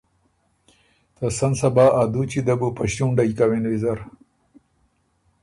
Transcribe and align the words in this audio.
ته 1.15 1.25
سن 1.37 1.51
صبا 1.59 1.85
ا 1.99 2.01
دُوچی 2.13 2.41
ده 2.47 2.55
بو 2.59 2.67
په 2.77 2.83
ݭُونډئ 2.93 3.31
کَوِن 3.37 3.63
ویزر۔ 3.67 3.99